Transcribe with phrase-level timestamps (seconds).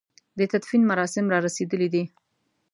[0.37, 2.03] د تدفين مراسم را رسېدلي دي.